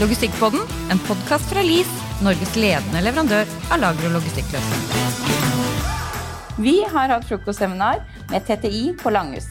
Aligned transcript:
Logistikkpodden, 0.00 0.60
en 0.90 0.98
podkast 0.98 1.50
fra 1.52 1.60
LIS, 1.60 1.88
Norges 2.24 2.54
ledende 2.56 3.02
leverandør 3.04 3.50
av 3.68 3.82
lager- 3.82 4.06
og 4.08 4.14
logistikkløsninger. 4.14 4.94
Vi 6.64 6.72
har 6.88 7.12
hatt 7.12 7.26
frokostseminar 7.28 8.00
med 8.30 8.46
TTI 8.48 8.94
på 9.02 9.12
Langhus. 9.12 9.44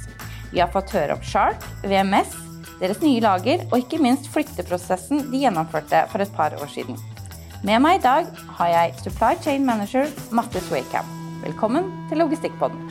Vi 0.49 0.57
har 0.63 0.71
fått 0.73 0.89
høre 0.95 1.13
om 1.19 1.21
Shark, 1.21 1.61
VMS, 1.83 2.33
deres 2.79 2.97
nye 3.03 3.21
lager 3.21 3.61
og 3.67 3.77
ikke 3.77 4.01
minst 4.01 4.31
flytteprosessen 4.33 5.29
de 5.29 5.43
gjennomførte 5.43 6.01
for 6.09 6.25
et 6.25 6.33
par 6.33 6.57
år 6.57 6.73
siden. 6.73 6.97
Med 7.61 7.85
meg 7.85 7.99
i 7.99 8.03
dag 8.07 8.33
har 8.57 8.73
jeg 8.73 8.97
Supply 9.03 9.37
Chain 9.45 9.69
Manager 9.69 10.09
Mattis 10.33 10.71
Wakeham. 10.73 11.05
Velkommen 11.45 11.93
til 12.09 12.25
Logistikkpodden. 12.25 12.81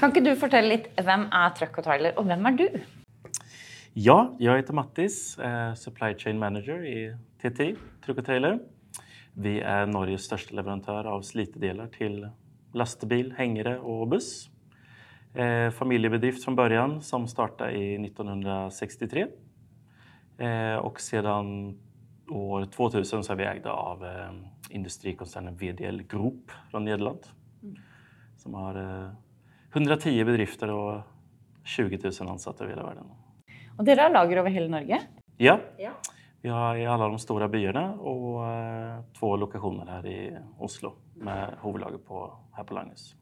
Kan 0.00 0.16
ikke 0.16 0.24
du 0.30 0.32
fortelle 0.40 0.78
litt 0.78 0.88
hvem 0.96 1.28
er 1.28 1.52
Truck 1.60 1.76
og 1.76 1.84
Trailer, 1.90 2.16
og 2.16 2.24
hvem 2.32 2.48
er 2.48 2.60
du? 2.64 2.68
Ja, 3.94 4.36
jag 4.38 4.56
heter 4.56 4.74
Mattis, 4.74 5.38
eh, 5.38 5.74
Supply 5.74 6.14
Chain 6.14 6.38
Manager 6.38 6.84
i 6.84 7.16
TTI, 7.42 7.76
Truck 8.04 8.18
och 8.18 8.26
Trailer. 8.26 8.58
Vi 9.32 9.60
är 9.60 9.86
Norges 9.86 10.22
största 10.22 10.54
leverantör 10.54 11.04
av 11.04 11.22
slitedelar 11.22 11.86
till 11.86 12.28
lastbil, 12.72 13.32
hängare 13.32 13.78
och 13.78 14.08
buss. 14.08 14.50
Eh, 15.34 15.70
familjebedrift 15.70 16.44
från 16.44 16.56
början 16.56 17.02
som 17.02 17.28
startade 17.28 17.72
i 17.72 17.98
1963. 17.98 19.26
Eh, 20.38 20.76
och 20.76 21.00
sedan 21.00 21.78
år 22.28 22.64
2000 22.64 23.24
så 23.24 23.32
är 23.32 23.36
vi 23.36 23.44
ägda 23.44 23.70
av 23.70 24.04
eh, 24.04 24.32
industrikoncernen 24.70 25.56
VDL 25.56 26.02
Group 26.02 26.50
från 26.70 26.84
Nederland. 26.84 27.20
Som 28.36 28.54
har 28.54 29.04
eh, 29.04 29.10
110 29.72 30.24
bedrifter 30.24 30.70
och 30.70 31.02
20 31.64 31.98
000 32.20 32.28
ansatta 32.28 32.64
över 32.64 32.74
hela 32.74 32.86
världen. 32.86 33.04
Og 33.78 33.84
dere 33.88 34.06
har 34.06 34.12
lager 34.14 34.40
over 34.42 34.50
hele 34.54 34.68
Norge. 34.72 34.98
Ja, 35.42 35.58
vi 36.42 36.48
har 36.50 36.76
i 36.76 36.86
alla 36.86 37.08
de 37.08 37.18
stora 37.18 37.48
byarna 37.48 37.92
och 37.94 38.46
eh, 38.48 39.00
två 39.18 39.36
lokationer 39.36 39.86
här 39.86 40.06
i 40.06 40.38
Oslo 40.58 40.92
med 41.14 41.54
huvudlager 41.62 41.98
på, 41.98 42.32
här 42.52 42.64
på 42.64 42.74
Langhus. 42.74 43.14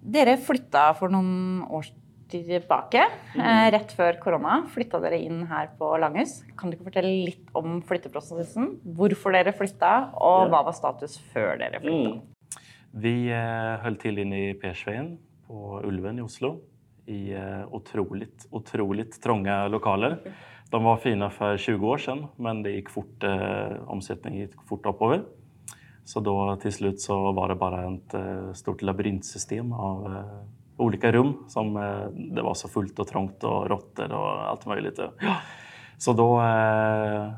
Dere 0.00 0.36
flytta 0.36 0.94
for 0.94 1.12
noen 1.12 1.64
år 1.68 1.84
tilbake, 2.30 3.02
eh, 3.36 3.66
rett 3.74 3.92
før 3.92 4.20
korona. 4.22 4.60
Flytta 4.70 5.00
dere 5.02 5.18
inn 5.18 5.42
her 5.50 5.72
på 5.78 5.90
Langhus. 6.00 6.40
Kan 6.56 6.70
du 6.70 6.76
ikke 6.78 6.86
fortelle 6.92 7.10
litt 7.26 7.50
om 7.58 7.80
flytteprosessen? 7.82 8.76
Hvorfor 8.96 9.34
dere 9.34 9.52
flytta, 9.52 10.10
og 10.14 10.46
Ja. 10.46 10.48
hva 10.54 10.64
var 10.64 10.72
status 10.72 11.18
før 11.34 11.58
dere 11.58 11.80
flytta? 11.82 12.20
Vi 12.94 13.28
eh, 13.30 13.76
höll 13.82 13.96
till 13.96 14.18
inne 14.18 14.50
i 14.50 14.54
Persveien 14.54 15.18
på 15.46 15.80
Ulven 15.84 16.18
i 16.18 16.22
Oslo 16.22 16.60
i 17.06 17.32
eh, 17.32 17.74
otroligt, 17.74 18.48
otroligt 18.50 19.22
trånga 19.22 19.68
lokaler. 19.68 20.18
De 20.70 20.84
var 20.84 20.96
fina 20.96 21.30
för 21.30 21.56
20 21.56 21.88
år 21.88 21.98
sedan, 21.98 22.26
men 22.36 22.62
det 22.62 22.70
gick 22.70 22.90
fort, 22.90 23.24
eh, 23.24 23.72
omsättningen 23.86 24.40
gick 24.40 24.68
fort 24.68 24.86
uppöver. 24.86 25.22
Så 26.04 26.20
då 26.20 26.56
till 26.56 26.72
slut 26.72 27.00
så 27.00 27.32
var 27.32 27.48
det 27.48 27.54
bara 27.54 27.94
ett 27.94 28.14
eh, 28.14 28.52
stort 28.52 28.82
labyrintsystem 28.82 29.72
av 29.72 30.06
eh, 30.06 30.24
olika 30.76 31.12
rum 31.12 31.44
som 31.48 31.76
eh, 31.76 32.06
det 32.34 32.42
var 32.42 32.54
så 32.54 32.68
fullt 32.68 32.98
och 32.98 33.06
trångt 33.06 33.44
och 33.44 33.68
råttor 33.68 34.12
och 34.12 34.48
allt 34.48 34.66
möjligt. 34.66 34.98
Ja. 34.98 35.36
Så 35.98 36.12
då 36.12 36.42
eh, 36.42 37.32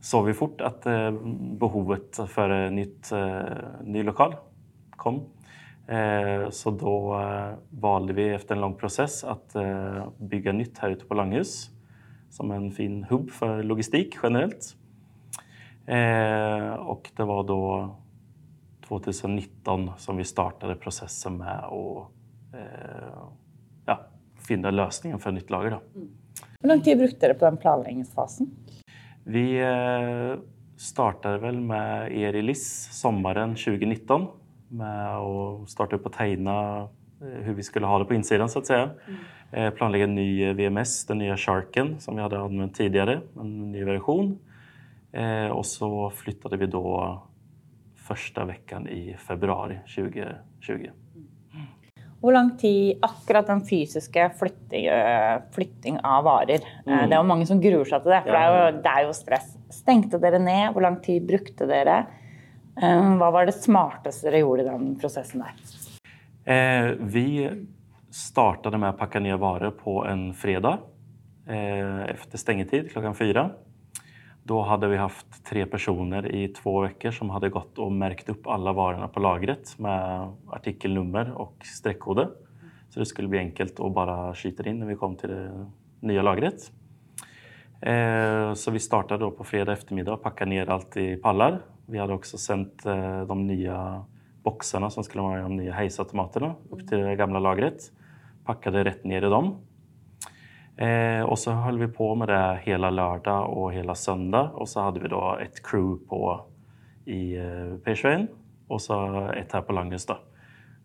såg 0.00 0.26
vi 0.26 0.34
fort 0.34 0.60
att 0.60 0.86
eh, 0.86 1.10
behovet 1.58 2.20
för 2.28 2.50
en 2.50 2.74
nytt, 2.74 3.12
eh, 3.12 3.42
ny 3.84 4.02
lokal 4.02 4.34
kom. 4.90 5.20
Eh, 5.86 6.50
så 6.50 6.70
då 6.70 7.20
eh, 7.20 7.54
valde 7.70 8.12
vi 8.12 8.28
efter 8.28 8.54
en 8.54 8.60
lång 8.60 8.74
process 8.74 9.24
att 9.24 9.54
eh, 9.54 10.08
bygga 10.18 10.52
nytt 10.52 10.78
här 10.78 10.90
ute 10.90 11.04
på 11.04 11.14
Langhus 11.14 11.70
som 12.30 12.50
en 12.50 12.70
fin 12.70 13.04
hubb 13.04 13.30
för 13.30 13.62
logistik 13.62 14.16
generellt. 14.22 14.76
Och 16.78 17.10
det 17.16 17.24
var 17.24 17.44
då 17.44 17.96
2019 18.88 19.90
som 19.96 20.16
vi 20.16 20.24
startade 20.24 20.74
processen 20.74 21.36
med 21.36 21.58
att 21.58 22.10
ja, 23.86 24.00
finna 24.48 24.70
lösningen 24.70 25.18
för 25.18 25.30
ett 25.30 25.34
nytt 25.34 25.50
lager. 25.50 25.70
Då. 25.70 25.80
Hvor 26.60 26.68
lang 26.68 26.80
tid 26.80 26.98
brukte 26.98 27.26
dere 27.26 27.34
på 27.34 27.44
den 27.44 27.56
planleggingsfasen? 27.56 28.50
Vi 29.24 29.62
startade 30.76 31.38
väl 31.38 31.60
med 31.60 32.12
er 32.12 32.34
i 32.34 32.42
LIS 32.42 32.88
sommaren 33.00 33.50
2019 33.50 34.26
med 34.74 35.16
att 35.16 35.70
starta 35.70 35.96
upp 35.96 36.06
och 36.06 36.12
tegna 36.12 36.88
eh, 37.20 37.42
hur 37.42 37.54
vi 37.54 37.62
skulle 37.62 37.86
ha 37.86 37.98
det 37.98 38.04
på 38.04 38.14
insidan 38.14 38.48
så 38.48 38.58
att 38.58 38.66
säga. 38.66 38.90
Eh, 39.52 39.70
planlägga 39.70 40.04
en 40.04 40.14
ny 40.14 40.52
VMS, 40.52 41.06
den 41.06 41.18
nya 41.18 41.36
Sharken 41.36 42.00
som 42.00 42.16
vi 42.16 42.22
hade 42.22 42.38
använt 42.38 42.74
tidigare, 42.74 43.20
en 43.40 43.72
ny 43.72 43.84
version. 43.84 44.38
Eh, 45.12 45.46
och 45.46 45.66
så 45.66 46.10
flyttade 46.10 46.56
vi 46.56 46.66
då 46.66 47.22
första 47.96 48.44
veckan 48.44 48.88
i 48.88 49.16
februari 49.18 49.78
2020. 49.96 50.90
Hvor 52.20 52.32
lang 52.32 52.56
tid 52.56 52.98
akkurat 53.02 53.46
den 53.46 53.60
fysiske 53.66 54.30
flytting, 54.38 54.86
flytting 55.52 55.98
av 56.00 56.24
varer 56.24 56.62
eh, 56.86 57.02
Det 57.08 57.16
jo 57.18 57.22
mange 57.22 57.44
som 57.46 57.60
gruer 57.60 57.84
til 57.84 57.98
det, 58.08 58.20
for 58.24 58.32
det 58.32 58.40
er, 58.40 58.54
jo, 58.54 58.78
det 58.80 58.92
er 58.92 59.02
jo 59.04 59.10
stress. 59.12 59.50
Stengte 59.68 60.20
dere 60.22 60.40
ned? 60.40 60.72
Hvor 60.72 60.86
lang 60.86 60.96
tid 61.04 61.26
brukte 61.28 61.68
dere? 61.68 61.98
Eh, 62.82 63.16
var 63.18 63.46
det 63.46 63.52
smartaste 63.52 64.30
du 64.30 64.38
gjorde 64.38 64.62
i 64.62 64.64
den 64.64 64.98
processen? 64.98 65.44
Där? 65.44 65.54
Eh, 66.54 66.94
vi 67.00 67.50
startade 68.10 68.78
med 68.78 68.90
att 68.90 68.98
packa 68.98 69.20
ner 69.20 69.36
varor 69.36 69.70
på 69.70 70.04
en 70.04 70.34
fredag 70.34 70.78
eh, 71.46 72.04
efter 72.04 72.38
stängetid 72.38 72.90
klockan 72.90 73.14
fyra. 73.14 73.50
Då 74.42 74.62
hade 74.62 74.88
vi 74.88 74.96
haft 74.96 75.44
tre 75.44 75.66
personer 75.66 76.34
i 76.34 76.48
två 76.48 76.80
veckor 76.80 77.10
som 77.10 77.30
hade 77.30 77.48
gått 77.48 77.78
och 77.78 77.92
märkt 77.92 78.28
upp 78.28 78.46
alla 78.46 78.72
varorna 78.72 79.08
på 79.08 79.20
lagret 79.20 79.78
med 79.78 80.28
artikelnummer 80.46 81.32
och 81.32 81.56
streckkoder. 81.64 82.28
Så 82.90 83.00
det 83.00 83.06
skulle 83.06 83.28
bli 83.28 83.38
enkelt 83.38 83.80
att 83.80 83.94
bara 83.94 84.34
skita 84.34 84.68
in 84.68 84.78
när 84.78 84.86
vi 84.86 84.94
kom 84.94 85.16
till 85.16 85.28
det 85.28 85.70
nya 86.00 86.22
lagret. 86.22 86.72
Eh, 87.80 88.54
Så 88.54 88.70
vi 88.70 88.78
startade 88.78 89.24
då 89.24 89.30
på 89.30 89.44
fredag 89.44 89.72
eftermiddag 89.72 90.12
och 90.12 90.22
packade 90.22 90.48
ner 90.50 90.70
allt 90.70 90.96
i 90.96 91.16
pallar. 91.16 91.60
Vi 91.86 91.98
hade 91.98 92.12
också 92.12 92.38
sänt 92.38 92.86
eh, 92.86 93.22
de 93.22 93.46
nya 93.46 94.04
boxarna 94.42 94.90
som 94.90 95.04
skulle 95.04 95.22
vara 95.22 95.42
de 95.42 95.56
nya 95.56 95.72
hejsautomaterna 95.72 96.54
upp 96.70 96.88
till 96.88 96.98
det 96.98 97.16
gamla 97.16 97.38
lagret. 97.38 97.92
Packade 98.44 98.84
rätt 98.84 99.04
ner 99.04 99.22
i 99.22 99.28
dem. 99.28 99.56
Eh, 100.76 101.22
och 101.22 101.38
så 101.38 101.50
höll 101.50 101.78
vi 101.78 101.88
på 101.88 102.14
med 102.14 102.28
det 102.28 102.58
hela 102.62 102.90
lördag 102.90 103.50
och 103.50 103.72
hela 103.72 103.94
söndag. 103.94 104.50
Och 104.50 104.68
så 104.68 104.80
hade 104.80 105.00
vi 105.00 105.08
då 105.08 105.38
ett 105.42 105.66
crew 105.66 106.08
på 106.08 106.40
i 107.04 107.36
eh, 107.36 107.76
Persveien 107.84 108.28
och 108.68 108.80
så 108.82 109.20
ett 109.30 109.52
här 109.52 109.60
på 109.60 109.72
Langhus 109.72 110.06
då, 110.06 110.18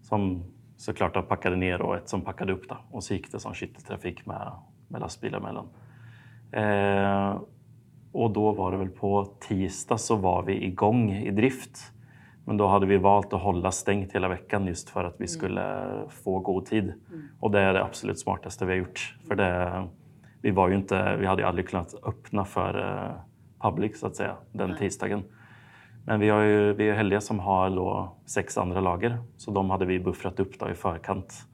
som 0.02 0.44
såklart 0.78 1.14
då 1.14 1.22
packade 1.22 1.56
ner 1.56 1.82
och 1.82 1.96
ett 1.96 2.10
som 2.10 2.22
packade 2.22 2.54
upp. 2.54 2.70
Då. 2.70 2.78
Och 2.92 3.04
så 3.04 3.14
gick 3.14 3.32
det 3.32 3.40
som 3.40 3.54
skytteltrafik 3.54 4.26
med, 4.26 4.52
med 4.88 5.02
lastbilar 5.02 5.40
mellan. 5.40 5.68
Eh, 6.52 7.42
och 8.12 8.32
då 8.32 8.52
var 8.52 8.72
det 8.72 8.78
väl 8.78 8.90
på 8.90 9.26
tisdag 9.40 9.98
så 9.98 10.16
var 10.16 10.44
vi 10.44 10.66
igång 10.66 11.12
i 11.12 11.32
drift. 11.32 11.94
Men 12.46 12.58
då 12.58 12.68
hade 12.68 12.86
vi 12.86 12.98
valt 12.98 13.34
att 13.34 13.42
hålla 13.42 13.72
stängt 13.72 14.12
hela 14.12 14.28
veckan 14.28 14.68
just 14.68 14.90
för 14.90 15.04
att 15.04 15.16
vi 15.20 15.28
skulle 15.28 15.86
få 16.10 16.40
god 16.40 16.66
tid. 16.66 16.94
Och 17.40 17.52
det 17.52 17.60
är 17.60 17.74
det 17.74 17.84
absolut 17.84 18.20
smartaste 18.20 18.66
vi 18.66 18.72
har 18.72 18.78
gjort. 18.78 19.18
För 19.28 19.36
det, 19.36 19.88
vi, 20.42 20.52
var 20.52 20.70
ju 20.70 20.76
inte, 20.76 21.16
vi 21.16 21.26
hade 21.26 21.42
ju 21.42 21.48
aldrig 21.48 21.70
kunnat 21.70 21.94
öppna 22.04 22.46
för 22.46 22.80
eh, 22.80 23.22
public 23.70 24.00
så 24.00 24.08
att 24.08 24.16
säga 24.16 24.36
den 24.52 24.78
tisdagen. 24.78 25.24
Men 26.06 26.20
vi, 26.20 26.30
har 26.30 26.42
ju, 26.42 26.74
vi 26.74 26.90
är 26.90 26.94
helga 26.94 27.22
som 27.22 27.40
har 27.40 27.70
då 27.70 28.16
sex 28.26 28.58
andra 28.58 28.82
lager. 28.82 29.18
Så 29.38 29.52
de 29.52 29.70
hade 29.70 29.86
vi 29.86 30.00
buffrat 30.00 30.40
upp 30.40 30.60
då 30.60 30.70
i 30.70 30.74
förkant. 30.74 31.46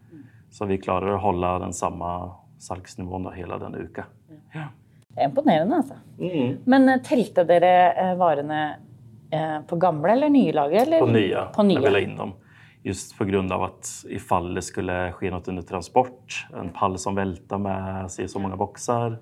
Så 0.49 0.65
vi 0.65 0.77
klarade 0.77 1.15
att 1.15 1.21
hålla 1.21 1.59
den 1.59 1.73
samma 1.73 2.35
salgsnivån 2.57 3.23
då 3.23 3.31
hela 3.31 3.57
den 3.57 3.75
uka. 3.75 4.05
Ja. 4.53 4.63
Det 5.15 5.23
er 5.23 5.29
imponerende, 5.29 5.77
altså. 5.79 5.95
Men 6.67 6.89
eh, 6.91 7.01
telte 7.03 7.45
dere 7.47 7.75
eh, 7.93 8.15
varene 8.19 8.61
eh, 9.31 9.59
på 9.67 9.77
gamle 9.79 10.11
eller 10.11 10.31
nye 10.33 10.51
lagre? 10.55 10.81
Eller? 10.83 10.99
På 10.99 11.07
nya, 11.07 11.45
På 11.55 11.63
när 11.63 11.79
vi 11.81 11.89
la 11.89 11.99
in 11.99 12.17
dem. 12.17 12.33
Just 12.83 13.17
på 13.17 13.25
grund 13.25 13.51
av 13.51 13.63
att 13.63 14.05
ifall 14.09 14.53
det 14.53 14.61
skulle 14.61 15.11
ske 15.11 15.31
något 15.31 15.47
under 15.47 15.63
transport, 15.63 16.47
en 16.53 16.69
pall 16.69 16.97
som 16.99 17.15
vältar 17.15 17.57
med 17.57 18.11
si 18.11 18.27
så 18.27 18.39
många 18.39 18.55
boxar. 18.55 19.17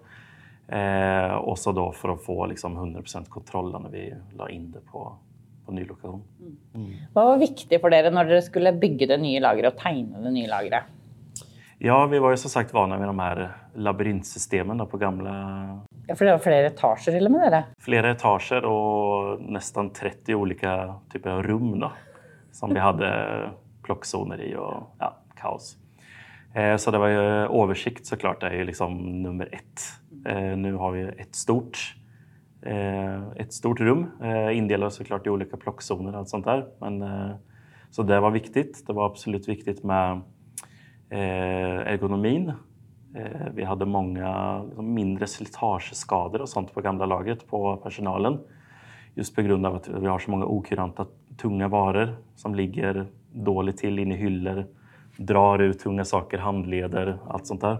Eh, 0.67 1.33
och 1.33 1.59
så 1.59 1.71
då 1.71 1.91
för 1.91 2.09
att 2.09 2.21
få 2.21 2.45
liksom 2.45 2.77
100% 2.77 3.29
kontroll 3.29 3.81
när 3.81 3.89
vi 3.89 4.13
la 4.37 4.49
in 4.49 4.71
det 4.71 4.79
på, 4.91 5.15
på 5.65 5.71
ny 5.71 5.85
lokation. 5.85 6.23
Hva 7.13 7.25
var 7.25 7.37
viktig 7.37 7.79
for 7.81 7.93
dere 7.93 8.11
når 8.11 8.31
dere 8.31 8.41
skulle 8.41 8.73
bygge 8.73 9.07
det 9.11 9.19
nye 9.21 9.41
lageret 9.43 9.75
og 9.75 9.79
tegne 9.83 10.23
det 10.23 10.31
nye 10.33 10.49
lageret? 10.49 10.91
Ja, 11.77 12.05
vi 12.05 12.19
var 12.19 12.31
ju 12.31 12.37
som 12.37 12.49
sagt 12.49 12.73
vana 12.73 12.97
med 12.99 13.07
de 13.07 13.19
här 13.19 13.51
labyrintsystemen 13.75 14.87
på 14.87 14.97
gamla 14.97 15.31
Ja, 16.07 16.15
for 16.15 16.25
det 16.25 16.31
var 16.31 16.39
flere 16.43 16.67
etasjer 16.67 17.13
til 17.15 17.25
og 17.25 17.31
med 17.31 17.41
dere. 17.51 17.63
flera 17.79 18.11
etager 18.11 18.65
och 18.65 19.41
nästan 19.41 19.89
30 19.89 20.35
olika 20.35 20.95
typer 21.13 21.29
av 21.29 21.43
rum 21.43 21.79
då, 21.79 21.91
som 22.51 22.73
vi 22.73 22.79
hade 22.79 23.49
plockzoner 23.83 24.41
i 24.41 24.55
och 24.55 24.83
ja, 24.99 25.17
kaos. 25.35 25.77
Eh, 26.55 26.75
Så 26.77 26.91
det 26.91 26.97
var 26.97 27.07
ju 27.07 27.19
översikt 27.63 28.05
såklart, 28.05 28.41
det 28.41 28.47
är 28.47 28.53
ju 28.53 28.63
liksom 28.65 29.21
nummer 29.23 29.49
ett. 29.51 29.81
Eh, 30.27 30.57
Nu 30.57 30.73
har 30.75 30.91
vi 30.91 31.01
ett 31.03 31.35
stort 31.35 31.95
eh, 32.61 33.29
ett 33.35 33.53
stort 33.53 33.79
rum 33.79 34.11
indelat 34.51 34.93
såklart 34.93 35.27
i 35.27 35.29
olika 35.29 35.57
plockzoner 35.57 36.11
och 36.13 36.19
allt 36.19 36.29
sånt 36.29 36.45
där. 36.45 36.65
Men, 36.79 37.03
så 37.91 38.03
det 38.03 38.19
var 38.19 38.31
viktigt. 38.31 38.87
Det 38.87 38.93
var 38.93 39.05
absolut 39.05 39.47
viktigt 39.49 39.83
med 39.83 40.21
ergonomin. 41.15 42.51
Eh, 43.15 43.51
vi 43.53 43.63
hade 43.63 43.85
många 43.85 44.63
liksom, 44.63 44.93
mindre 44.93 45.27
slitageskador 45.27 46.41
och 46.41 46.49
sånt 46.49 46.73
på 46.73 46.81
gamla 46.81 47.05
lagret 47.05 47.47
på 47.47 47.77
personalen. 47.77 48.39
Just 49.15 49.35
på 49.35 49.41
grund 49.41 49.65
av 49.65 49.75
att 49.75 49.87
vi 49.87 50.07
har 50.07 50.19
så 50.19 50.31
många 50.31 50.45
okuranta 50.45 51.05
tunga 51.37 51.67
varor 51.67 52.15
som 52.35 52.55
ligger 52.55 53.07
dåligt 53.31 53.77
till 53.77 53.99
inne 53.99 54.15
i 54.15 54.17
hyllor, 54.17 54.65
drar 55.17 55.59
ut 55.59 55.79
tunga 55.79 56.05
saker, 56.05 56.37
handleder, 56.37 57.17
allt 57.27 57.47
sånt 57.47 57.61
där. 57.61 57.77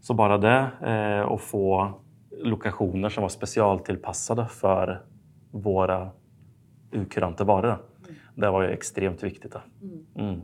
Så 0.00 0.14
bara 0.14 0.38
det 0.38 0.70
eh, 0.82 1.20
och 1.20 1.40
få 1.40 1.92
lokationer 2.30 3.08
som 3.08 3.22
var 3.22 3.28
specialtillpassade 3.28 4.46
för 4.46 5.02
våra 5.50 6.10
ukuranta 6.90 7.44
varor. 7.44 7.78
Det 8.34 8.50
var 8.50 8.62
ju 8.62 8.68
extremt 8.68 9.22
viktigt. 9.22 9.54
Mm. 10.14 10.40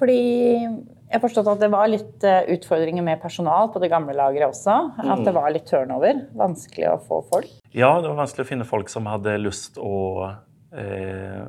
Fordi 0.00 0.16
jeg 0.64 1.12
har 1.12 1.20
forstått 1.20 1.48
at 1.52 1.60
det 1.60 1.68
var 1.72 1.90
litt 1.92 2.24
eh, 2.24 2.46
utfordringer 2.54 3.04
med 3.04 3.20
personal 3.20 3.68
på 3.74 3.80
det 3.82 3.90
gamle 3.92 4.14
lageret 4.16 4.48
også. 4.54 4.76
At 4.96 5.18
Mm. 5.20 5.24
det 5.26 5.34
var 5.36 5.50
litt 5.52 5.66
turnover. 5.68 6.22
Vanskelig 6.38 6.88
å 6.88 7.00
få 7.04 7.18
folk. 7.28 7.50
Ja, 7.76 7.90
det 8.00 8.08
var 8.08 8.22
vanskelig 8.24 8.46
å 8.46 8.50
finne 8.54 8.64
folk 8.68 8.88
som 8.88 9.04
hadde 9.10 9.36
lyst 9.42 9.76
å 9.76 10.30
eh, 10.72 11.44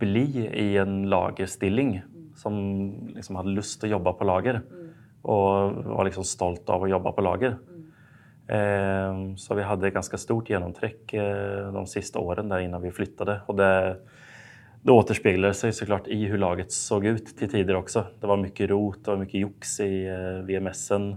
bli 0.00 0.24
i 0.48 0.76
en 0.80 1.04
lagerstilling. 1.10 2.02
Som 2.40 2.56
liksom 3.14 3.36
hadde 3.36 3.54
lyst 3.54 3.80
til 3.80 3.90
å 3.92 3.98
jobbe 3.98 4.16
på 4.18 4.26
lager. 4.26 4.62
Og 5.24 5.84
var 5.84 6.04
liksom 6.08 6.24
stolt 6.26 6.68
av 6.70 6.82
å 6.82 6.88
jobbe 6.90 7.12
på 7.16 7.22
lager. 7.24 7.58
Eh, 8.48 9.12
så 9.40 9.56
vi 9.56 9.62
hadde 9.64 9.86
et 9.88 9.94
ganske 9.96 10.18
stort 10.20 10.48
gjennomtrekk 10.52 11.14
eh, 11.16 11.70
de 11.72 11.84
siste 11.88 12.20
årene 12.20 12.50
der 12.52 12.64
innan 12.66 12.82
vi 12.84 12.90
flyttet. 12.92 13.42
Og 13.48 13.56
det, 13.56 13.70
det 14.84 14.92
återspeglar 14.92 15.52
sig 15.52 15.72
såklart 15.72 16.08
i 16.08 16.24
hur 16.24 16.38
laget 16.38 16.72
såg 16.72 17.06
ut 17.06 17.26
till 17.36 17.50
tider 17.50 17.74
också. 17.76 18.06
Det 18.20 18.26
var 18.26 18.36
mycket 18.36 18.70
rot 18.70 19.08
och 19.08 19.18
mycket 19.18 19.40
jox 19.40 19.80
i 19.80 20.06
eh, 20.06 20.44
VMSen. 20.46 21.10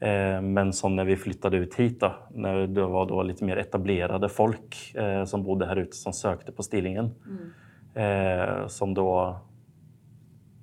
Eh, 0.00 0.40
men 0.42 0.72
som 0.72 0.96
när 0.96 1.04
vi 1.04 1.16
flyttade 1.16 1.56
ut 1.56 1.74
hit 1.74 2.00
då, 2.00 2.14
när 2.30 2.66
det 2.66 2.86
var 2.86 3.06
då 3.06 3.22
lite 3.22 3.44
mer 3.44 3.56
etablerade 3.56 4.28
folk 4.28 4.94
eh, 4.94 5.24
som 5.24 5.42
bodde 5.42 5.66
här 5.66 5.76
ute 5.76 5.96
som 5.96 6.12
sökte 6.12 6.52
på 6.52 6.62
stillingen. 6.62 7.10
Eh, 7.94 8.66
som 8.66 8.94
då 8.94 9.40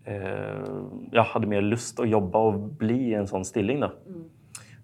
eh, 0.04 0.66
ja, 1.12 1.22
hade 1.22 1.48
mer 1.48 1.62
lust 1.62 2.00
att 2.00 2.10
jobba 2.10 2.40
och 2.40 2.60
bli 2.60 3.14
en 3.14 3.28
sån 3.28 3.46
stilling. 3.46 3.80
Då. 3.80 3.92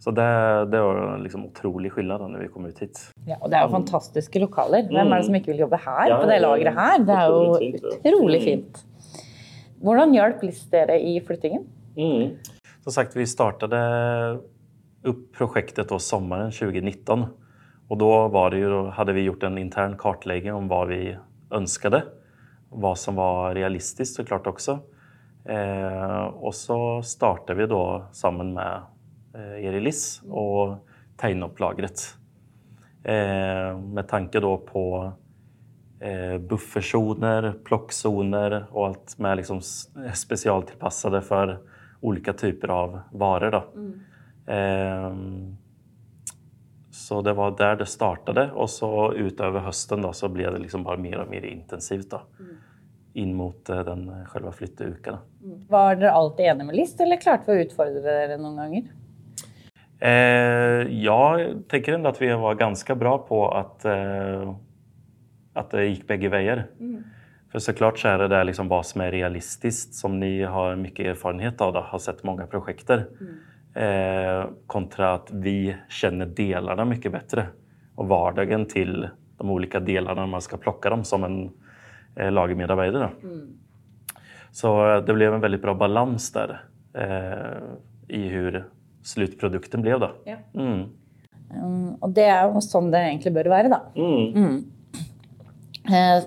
Så 0.01 0.12
det, 0.12 0.65
det 0.71 0.80
var 0.81 1.18
liksom 1.21 1.45
otrolig 1.45 1.92
skillnad 1.94 2.21
när 2.31 2.39
vi 2.39 2.48
kom 2.48 2.65
ut 2.65 2.80
hit. 2.81 3.00
Ja, 3.27 3.36
og 3.42 3.51
det 3.51 3.57
er 3.59 3.68
jo 3.68 3.74
fantastiske 3.75 4.39
lokaler. 4.42 4.88
Hvem 4.89 5.12
er 5.13 5.19
det 5.21 5.25
som 5.27 5.36
ikke 5.38 5.51
vil 5.53 5.59
jobbe 5.62 5.77
her, 5.77 6.07
Ja, 6.09 6.18
på 6.24 6.30
det 6.30 6.39
lageret 6.42 6.74
her? 6.74 7.03
Det 7.06 7.18
fint, 7.59 7.81
det. 7.81 8.00
utrolig 8.09 8.39
Mm. 8.42 8.45
fint. 8.45 8.81
Hvordan 9.81 10.13
hjalp 10.13 10.42
LIS 10.44 10.63
dere 10.71 10.98
i 11.00 11.19
flyttingen? 11.21 11.68
Som 12.83 12.94
sagt, 12.94 13.15
vi 13.15 13.25
startade 13.27 13.77
upp 15.03 15.33
projektet 15.38 15.89
då 15.89 16.00
sommaren 16.00 16.51
2019. 16.51 17.25
Och 17.88 17.98
då 17.98 18.27
var 18.27 18.50
det 18.50 18.57
ju, 18.57 18.69
då 18.69 18.89
hade 18.89 19.13
vi 19.13 19.21
gjort 19.21 19.44
en 19.44 19.57
intern 19.57 19.98
kartläggning 19.98 20.53
om 20.53 20.68
vad 20.68 20.88
vi 20.88 21.18
önskade. 21.51 22.03
Vad 22.69 22.98
som 22.98 23.15
var 23.15 23.53
realistiskt 23.56 24.15
såklart 24.15 24.48
också. 24.48 24.80
Eh, 25.45 26.21
och 26.24 26.56
så 26.56 27.01
startade 27.03 27.59
vi 27.59 27.68
då 27.68 28.06
samman 28.12 28.53
med 28.53 28.81
eh, 29.33 29.65
Erilis 29.65 30.21
och 30.29 30.87
tegnade 31.17 31.51
upp 31.51 31.59
lagret. 31.59 32.15
Eh, 33.03 33.79
med 33.79 34.07
tanke 34.07 34.39
då 34.39 34.57
på 34.57 35.13
eh, 35.99 36.37
bufferzoner, 36.37 37.53
plockzoner 37.63 38.65
och 38.71 38.87
allt 38.87 39.17
med 39.17 39.37
liksom 39.37 39.61
specialtillpassade 40.13 41.21
för 41.21 41.59
olika 41.99 42.33
typer 42.33 42.67
av 42.67 42.99
varor. 43.11 43.51
Då. 43.51 43.63
Ehm, 44.53 45.57
så 46.91 47.21
det 47.21 47.33
var 47.33 47.57
där 47.57 47.75
det 47.75 47.85
startade 47.85 48.51
och 48.51 48.69
så 48.69 49.13
utöver 49.13 49.59
hösten 49.59 50.01
då, 50.01 50.13
så 50.13 50.29
blev 50.29 50.53
det 50.53 50.59
liksom 50.59 50.83
bara 50.83 50.97
mer 50.97 51.17
och 51.17 51.29
mer 51.29 51.45
intensivt 51.45 52.09
då, 52.09 52.21
in 53.13 53.35
mot 53.35 53.65
den 53.65 54.25
själva 54.25 54.51
flytteuken. 54.51 55.15
Var 55.69 55.95
dere 55.95 56.11
alltid 56.11 56.45
enige 56.45 56.63
med 56.63 56.75
LIS, 56.75 56.99
eller 56.99 57.19
å 57.47 57.53
utfordre 57.53 58.01
dere 58.01 58.37
noen 58.37 58.57
ganger? 58.57 58.83
Eh, 58.83 59.00
jag 60.89 61.63
tänker 61.68 61.94
ändå 61.94 62.09
att 62.09 62.21
vi 62.21 62.33
var 62.33 62.56
ganska 62.56 62.95
bra 62.95 63.18
på 63.18 63.51
att, 63.51 63.86
eh, 63.86 64.56
att 65.53 65.71
det 65.71 65.86
gick 65.86 66.07
bägge 66.07 66.30
vägar. 66.30 66.68
För 67.51 67.59
såklart 67.59 68.00
så 68.00 68.07
är 68.07 68.18
det 68.18 68.27
där 68.27 68.44
liksom 68.44 68.68
vad 68.68 68.86
som 68.86 69.01
är 69.01 69.12
realistiskt 69.12 69.94
som 69.94 70.19
ni 70.19 70.44
har 70.44 70.75
mycket 70.75 71.06
erfarenhet 71.06 71.62
av, 71.62 71.74
då, 71.74 71.80
har 71.80 72.00
sett 72.00 72.24
många 72.24 72.48
projekter. 72.48 73.07
Eh, 73.74 74.45
kontra 74.68 75.13
att 75.13 75.31
vi 75.31 75.75
känner 75.89 76.25
delarna 76.25 76.86
mycket 76.86 77.12
bättre 77.12 77.48
och 77.95 78.07
vardagen 78.07 78.65
till 78.65 79.09
de 79.38 79.50
olika 79.50 79.80
delarna 79.80 80.21
när 80.21 80.27
man 80.27 80.42
ska 80.42 80.57
plocka 80.57 80.89
dem 80.89 81.03
som 81.03 81.24
en 81.24 81.51
eh, 82.15 82.31
lagermedarbetare. 82.31 83.09
då. 83.21 83.30
Så 84.51 84.95
eh, 84.95 85.06
det 85.06 85.13
blev 85.13 85.33
en 85.33 85.42
väldigt 85.42 85.62
bra 85.62 85.74
balans 85.74 86.31
där 86.31 86.63
eh, 86.94 88.18
i 88.18 88.27
hur 88.27 88.65
slutprodukten 89.03 89.81
blev. 89.81 90.00
Då. 90.00 90.12
Ja. 90.25 90.38
Mm. 90.56 90.83
Um, 91.51 91.98
og 92.01 92.13
det 92.15 92.27
er 92.31 92.45
jo 92.48 92.62
sånn 92.63 92.92
det 92.94 93.01
egentlig 93.09 93.33
bør 93.36 93.50
være, 93.51 93.71
da. 93.74 93.80
Mm. 93.95 94.62
Eh, 95.92 96.24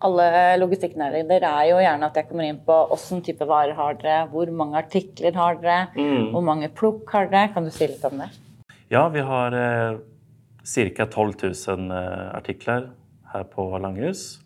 alle 0.00 0.26
logistikknæringer 0.60 1.42
er 1.44 1.64
jo 1.70 1.80
gjerne 1.82 2.06
at 2.06 2.16
jeg 2.16 2.28
kommer 2.28 2.46
inn 2.48 2.60
på 2.64 2.76
åssen 2.94 3.20
type 3.24 3.44
varer 3.48 3.74
har 3.76 3.98
dere, 4.00 4.28
hvor 4.32 4.50
mange 4.54 4.78
artikler 4.78 5.34
har 5.36 5.58
dere, 5.60 5.88
Mm. 5.96 6.30
hvor 6.32 6.44
mange 6.44 6.68
plukk 6.68 7.10
har 7.12 7.26
dere. 7.28 7.52
Kan 7.52 7.64
du 7.64 7.70
si 7.70 7.86
litt 7.86 8.04
om 8.04 8.18
det? 8.18 8.30
Ja, 8.90 9.08
vi 9.08 9.20
har 9.20 9.52
eh, 9.52 9.98
cirka 10.64 11.06
12 11.06 11.32
000 11.42 11.90
eh, 11.90 12.36
artiklar 12.36 12.90
här 13.32 13.44
på 13.44 13.78
Langhus. 13.78 14.40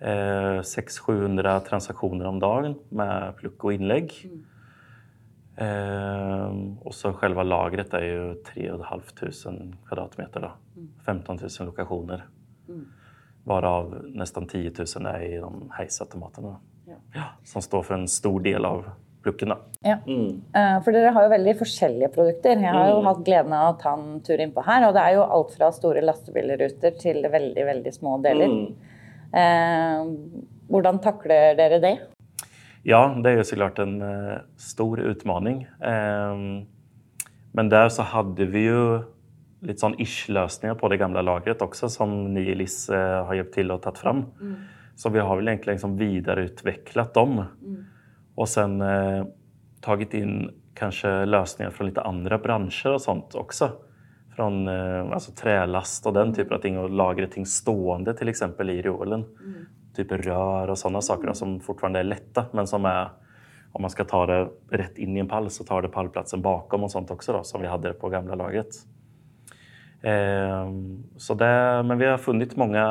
Eh, 0.00 0.60
600-700 0.62 1.60
transaktioner 1.68 2.26
om 2.26 2.38
dagen 2.40 2.74
med 2.88 3.36
pluck 3.36 3.64
och 3.64 3.72
inlägg. 3.72 4.12
Eh, 5.60 6.50
och 6.80 6.94
så 6.94 7.12
själva 7.12 7.42
lagret 7.42 7.94
är 7.94 8.02
ju 8.02 8.34
3 8.34 8.70
500 8.70 9.76
kvadratmeter. 9.88 10.40
Då. 10.40 10.50
15 11.06 11.38
000 11.60 11.66
lokationer. 11.66 12.24
Varav 13.44 14.04
nästan 14.04 14.46
10 14.46 14.72
000 14.96 15.06
är 15.06 15.20
i 15.22 15.36
de 15.36 15.70
hejsautomaterna. 15.78 16.56
Ja. 17.14 17.22
som 17.44 17.62
står 17.62 17.82
för 17.82 17.94
en 17.94 18.08
stor 18.08 18.40
del 18.40 18.64
av 18.64 18.84
plucken. 19.22 19.52
Ja. 19.80 19.96
Mm. 20.06 20.42
Eh, 20.54 20.82
For 20.84 20.92
dere 20.92 21.10
har 21.14 21.22
jo 21.22 21.28
veldig 21.28 21.54
forskjellige 21.58 22.08
produkter. 22.14 22.50
Jeg 22.56 22.72
har 22.72 22.88
jo 22.90 22.96
Mm. 23.00 23.06
hatt 23.06 23.24
gleden 23.24 23.52
av 23.52 23.74
å 23.74 23.78
ta 23.82 23.92
en 23.92 24.20
tur 24.20 24.38
innpå 24.40 24.62
her. 24.66 24.88
Og 24.88 24.94
det 24.94 25.00
er 25.02 25.14
jo 25.14 25.22
alt 25.22 25.54
fra 25.56 25.70
store 25.72 26.00
lastebilruter 26.02 26.90
til 26.98 27.22
veldig, 27.22 27.64
veldig 27.66 27.92
små 27.94 28.18
deler. 28.22 28.46
Mm. 28.46 28.74
Eh, 29.32 30.06
hvordan 30.70 30.98
takler 31.02 31.54
dere 31.56 31.80
det? 31.80 31.98
Ja, 32.82 33.20
det 33.22 33.30
är 33.30 33.36
ju 33.36 33.44
såklart 33.44 33.78
en 33.78 34.02
eh, 34.02 34.38
stor 34.56 35.00
utmaning. 35.00 35.68
Ehm, 35.80 36.64
men 37.52 37.68
där 37.68 37.88
så 37.88 38.02
hade 38.02 38.44
vi 38.44 38.58
ju 38.58 39.02
lite 39.60 39.78
sån 39.78 40.00
ish-lösningar 40.00 40.74
på 40.74 40.88
det 40.88 40.96
gamla 40.96 41.22
lagret 41.22 41.62
också 41.62 41.88
som 41.88 42.34
ni 42.34 42.40
i 42.40 42.54
LIS 42.54 42.88
eh, 42.88 43.26
har 43.26 43.34
hjälpt 43.34 43.54
till 43.54 43.70
att 43.70 43.82
ta 43.82 43.94
fram. 43.94 44.24
Så 44.96 45.08
vi 45.08 45.18
har 45.18 45.36
väl 45.36 45.48
egentligen 45.48 45.74
liksom 45.74 45.96
vidareutvecklat 45.96 47.14
dem. 47.14 47.44
Och 48.34 48.48
sen 48.48 48.80
eh, 48.80 49.24
tagit 49.80 50.14
in 50.14 50.50
kanske 50.74 51.24
lösningar 51.24 51.70
från 51.70 51.86
lite 51.86 52.02
andra 52.02 52.38
branscher 52.38 52.92
och 52.92 53.00
sånt 53.02 53.34
också. 53.34 53.70
Från 54.36 54.68
eh, 54.68 55.10
alltså 55.12 55.32
trälast 55.32 56.06
och 56.06 56.12
den 56.12 56.34
typen 56.34 56.52
av 56.56 56.60
ting 56.60 56.78
och 56.78 56.90
lagra 56.90 57.26
ting 57.26 57.46
stående 57.46 58.14
till 58.14 58.28
exempel 58.28 58.70
i 58.70 58.82
reolen. 58.82 59.24
Typ 60.04 60.26
rör 60.26 60.70
och 60.70 60.78
sådana 60.78 61.00
saker 61.00 61.26
då, 61.26 61.34
som 61.34 61.60
fortfarande 61.60 61.98
är 61.98 62.04
lätta 62.04 62.44
men 62.52 62.66
som 62.66 62.84
är 62.84 63.08
om 63.72 63.82
man 63.82 63.90
ska 63.90 64.04
ta 64.04 64.26
det 64.26 64.48
rätt 64.70 64.98
in 64.98 65.16
i 65.16 65.20
en 65.20 65.28
pall 65.28 65.50
så 65.50 65.64
tar 65.64 65.82
det 65.82 65.88
pallplatsen 65.88 66.42
bakom 66.42 66.84
och 66.84 66.90
sånt 66.90 67.10
också 67.10 67.32
då, 67.32 67.42
som 67.42 67.60
vi 67.60 67.66
hade 67.66 67.92
på 67.92 68.08
gamla 68.08 68.34
lagret. 68.34 68.66
Ehm, 70.02 71.02
så 71.16 71.34
det, 71.34 71.82
men 71.82 71.98
vi 71.98 72.06
har 72.06 72.18
funnit 72.18 72.56
många 72.56 72.82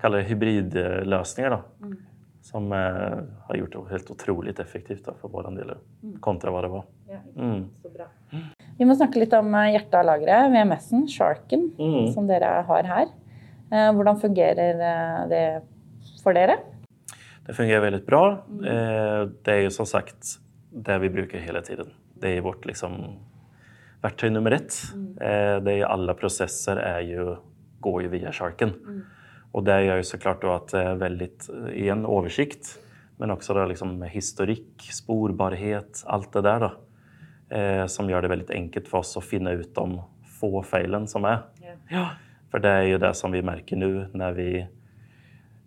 kallar 0.00 0.18
det 0.18 0.24
hybridlösningar 0.24 1.50
då, 1.50 1.60
som 2.42 2.72
eh, 2.72 2.78
har 3.48 3.54
gjort 3.54 3.72
det 3.72 3.90
helt 3.90 4.10
otroligt 4.10 4.58
effektivt 4.58 5.04
då, 5.04 5.14
för 5.20 5.28
vår 5.28 5.50
del 5.50 5.74
kontra 6.20 6.50
vad 6.50 6.64
det 6.64 6.68
var. 6.68 6.84
Mm. 7.36 7.64
Vi 8.78 8.84
må 8.84 8.94
snakke 8.94 9.18
litt 9.18 9.32
om 9.32 9.54
eh, 9.54 10.04
lageret, 10.04 10.50
VMS-en, 10.52 11.08
Sharken, 11.08 11.70
Mm. 11.78 12.12
som 12.12 12.26
dere 12.26 12.64
har 12.66 12.82
her. 12.82 13.06
Eh, 13.72 13.92
Hvordan 13.92 14.20
fungerer 14.20 14.74
eh, 14.74 15.28
det 15.28 15.62
for 16.28 16.34
dere? 16.34 16.58
Det 17.46 17.54
fungerar 17.54 17.80
väldigt 17.80 18.06
bra. 18.06 18.32
Eh, 18.66 19.28
det 19.42 19.52
är 19.52 19.60
ju 19.60 19.70
som 19.70 19.86
sagt 19.86 20.26
det 20.70 20.98
vi 20.98 21.10
brukar 21.10 21.38
hela 21.38 21.62
tiden. 21.62 21.86
Det 22.14 22.36
är 22.36 22.40
vårt 22.40 22.66
liksom 22.66 23.18
verktyg 24.02 24.32
nummer 24.32 24.50
ett. 24.50 24.74
Eh, 25.20 25.64
det 25.64 25.72
är 25.72 25.84
alla 25.84 26.14
processer 26.14 26.76
är 26.76 27.00
ju, 27.00 27.36
går 27.80 28.02
ju 28.02 28.08
via 28.08 28.32
Sharken. 28.32 28.72
Och 29.52 29.64
det 29.64 29.84
gör 29.84 29.96
ju 29.96 30.02
såklart 30.02 30.42
då 30.42 30.52
att 30.52 30.68
det 30.68 30.82
är 30.82 30.94
väldigt, 30.94 31.50
i 31.72 31.88
en 31.88 32.06
översikt, 32.06 32.78
men 33.16 33.30
också 33.30 33.54
då 33.54 33.66
liksom 33.66 34.02
historik, 34.02 34.88
spårbarhet, 34.92 36.02
allt 36.06 36.32
det 36.32 36.40
där 36.40 36.60
då. 36.60 36.72
Eh, 37.56 37.86
som 37.86 38.10
gör 38.10 38.22
det 38.22 38.28
väldigt 38.28 38.50
enkelt 38.50 38.88
för 38.88 38.98
oss 38.98 39.16
att 39.16 39.24
finna 39.24 39.50
ut 39.50 39.74
de 39.74 40.02
få 40.40 40.62
felen 40.62 41.06
som 41.06 41.24
är. 41.24 41.38
Ja. 41.88 42.08
För 42.50 42.58
det 42.58 42.68
är 42.68 42.82
ju 42.82 42.98
det 42.98 43.14
som 43.14 43.32
vi 43.32 43.42
märker 43.42 43.76
nu 43.76 44.06
när 44.12 44.32
vi, 44.32 44.66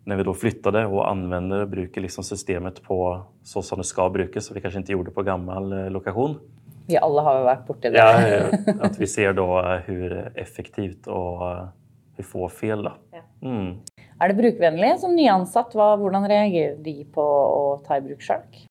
när 0.04 0.16
vi 0.16 0.24
då 0.24 0.34
flyttade 0.34 0.86
och 0.86 1.10
använder 1.10 1.62
och 1.62 1.70
brukar 1.70 2.02
liksom 2.02 2.24
systemet 2.24 2.84
på 2.84 3.24
så 3.44 3.62
som 3.62 3.78
det 3.78 3.84
ska 3.84 4.10
brukas, 4.10 4.46
som 4.46 4.54
vi 4.54 4.62
kanske 4.62 4.80
inte 4.80 4.92
gjorde 4.92 5.12
på 5.12 5.24
gammal 5.24 5.74
eh, 5.74 5.90
lokation. 5.90 6.40
Vi 6.88 6.98
alla 6.98 7.22
har 7.22 7.44
varit 7.44 7.68
borta 7.68 7.90
det. 7.90 7.98
Ja, 7.98 8.28
eh, 8.28 8.76
att 8.82 9.00
vi 9.00 9.08
ser 9.08 9.34
då 9.34 9.62
hur 9.86 10.32
effektivt 10.36 11.08
och 11.08 11.52
eh, 11.52 11.68
hur 12.16 12.24
få 12.24 12.50
fel. 12.50 12.84
Då. 12.84 12.92
Mm. 13.42 13.78
Är 14.20 14.28
det 14.28 14.34
brukvänligt 14.34 15.00
som 15.00 15.16
nyansatt? 15.16 15.76
Hur 15.76 16.28
reagerar 16.28 16.76
de 16.84 17.06
på 17.14 17.74
att 17.74 17.88
ta 17.88 17.98
i 17.98 18.02
bruk 18.02 18.22
Shark? 18.22 18.68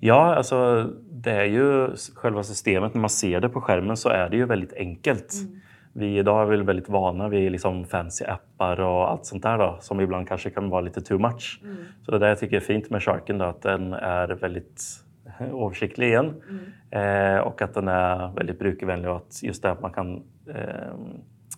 Ja, 0.00 0.34
alltså 0.34 0.86
det 1.10 1.30
är 1.30 1.44
ju 1.44 1.88
själva 2.14 2.42
systemet. 2.42 2.94
När 2.94 3.00
man 3.00 3.10
ser 3.10 3.40
det 3.40 3.48
på 3.48 3.60
skärmen 3.60 3.96
så 3.96 4.08
är 4.08 4.28
det 4.28 4.36
ju 4.36 4.46
väldigt 4.46 4.72
enkelt. 4.72 5.32
Mm. 5.34 5.60
Vi 5.98 6.18
idag 6.18 6.42
är 6.42 6.46
väl 6.46 6.62
väldigt 6.62 6.88
vana 6.88 7.28
vid 7.28 7.52
liksom 7.52 7.84
fancy 7.84 8.24
appar 8.24 8.80
och 8.80 9.10
allt 9.10 9.26
sånt 9.26 9.42
där 9.42 9.58
då, 9.58 9.76
som 9.80 10.00
ibland 10.00 10.28
kanske 10.28 10.50
kan 10.50 10.70
vara 10.70 10.80
lite 10.80 11.00
too 11.00 11.18
much. 11.18 11.60
Mm. 11.62 11.76
Så 12.02 12.10
det 12.10 12.18
där 12.18 12.28
jag 12.28 12.38
tycker 12.38 12.56
är 12.56 12.60
fint 12.60 12.90
med 12.90 13.02
Sharken 13.02 13.38
då, 13.38 13.44
att 13.44 13.62
den 13.62 13.92
är 13.92 14.28
väldigt 14.28 14.82
översiktlig 15.40 16.06
igen 16.06 16.42
mm. 16.90 17.36
eh, 17.36 17.40
och 17.40 17.62
att 17.62 17.74
den 17.74 17.88
är 17.88 18.32
väldigt 18.32 18.58
brukarvänlig 18.58 19.10
och 19.10 19.16
att 19.16 19.42
just 19.42 19.62
det 19.62 19.70
att 19.70 19.80
man 19.80 19.92
kan 19.92 20.22
eh, 20.54 20.94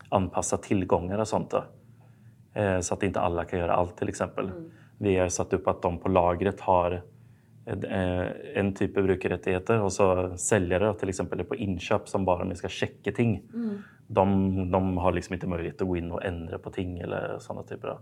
anpassa 0.08 0.56
tillgångar 0.56 1.18
och 1.18 1.28
sånt. 1.28 1.50
Då. 1.50 1.64
Eh, 2.60 2.80
så 2.80 2.94
att 2.94 3.02
inte 3.02 3.20
alla 3.20 3.44
kan 3.44 3.58
göra 3.58 3.72
allt 3.72 3.96
till 3.96 4.08
exempel. 4.08 4.44
Mm. 4.44 4.70
Vi 4.98 5.16
har 5.16 5.28
satt 5.28 5.52
upp 5.52 5.68
att 5.68 5.82
de 5.82 5.98
på 5.98 6.08
lagret 6.08 6.60
har 6.60 7.02
en 8.54 8.74
typ 8.74 8.96
av 8.96 9.02
brukarrättigheter 9.02 9.80
och 9.80 9.92
så 9.92 10.36
säljare 10.36 10.94
till 10.94 11.08
exempel 11.08 11.44
på 11.44 11.56
inköp 11.56 12.08
som 12.08 12.24
bara 12.24 12.54
ska 12.54 12.68
checka 12.68 13.12
ting. 13.12 13.42
Mm. 13.54 13.82
De, 14.06 14.70
de, 14.70 14.98
har 14.98 15.12
liksom 15.12 15.34
inte 15.34 15.46
möjlighet 15.46 15.82
att 15.82 15.88
gå 15.88 15.96
in 15.96 16.12
och 16.12 16.24
ändra 16.24 16.58
på 16.58 16.70
ting 16.70 16.98
eller 16.98 17.38
sådana 17.38 17.62
typer 17.62 17.88
av. 17.88 17.98